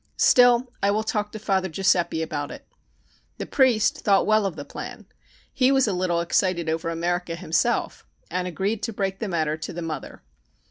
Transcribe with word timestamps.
Still, 0.17 0.73
I 0.81 0.89
will 0.89 1.03
talk 1.03 1.31
to 1.31 1.37
Father 1.37 1.69
Giuseppi 1.69 2.23
about 2.23 2.49
it." 2.49 2.65
The 3.37 3.45
priest 3.45 3.99
thought 3.99 4.25
well 4.25 4.47
of 4.47 4.55
the 4.55 4.65
plan 4.65 5.05
(he 5.53 5.71
was 5.71 5.87
a 5.87 5.93
little 5.93 6.21
excited 6.21 6.67
over 6.67 6.89
America 6.89 7.35
himself), 7.35 8.03
and 8.31 8.47
agreed 8.47 8.81
to 8.81 8.93
break 8.93 9.19
the 9.19 9.27
matter 9.27 9.57
to 9.57 9.71
the 9.71 9.83
mother. 9.83 10.23